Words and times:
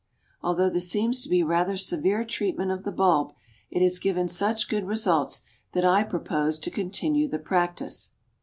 Although 0.41 0.71
this 0.71 0.89
seems 0.89 1.21
to 1.21 1.29
be 1.29 1.43
rather 1.43 1.77
severe 1.77 2.25
treatment 2.25 2.71
of 2.71 2.83
the 2.83 2.91
bulb, 2.91 3.35
it 3.69 3.83
has 3.83 3.99
given 3.99 4.27
such 4.27 4.67
good 4.67 4.87
results 4.87 5.43
that 5.73 5.85
I 5.85 6.03
propose 6.03 6.57
to 6.61 6.71
continue 6.71 7.27
the 7.27 7.37
practice." 7.37 8.09